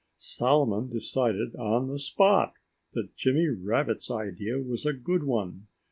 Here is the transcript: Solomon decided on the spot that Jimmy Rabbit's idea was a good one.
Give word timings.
Solomon 0.17 0.89
decided 0.89 1.55
on 1.57 1.87
the 1.87 1.99
spot 1.99 2.53
that 2.93 3.15
Jimmy 3.15 3.49
Rabbit's 3.49 4.09
idea 4.09 4.57
was 4.57 4.83
a 4.83 4.93
good 4.93 5.25
one. 5.25 5.67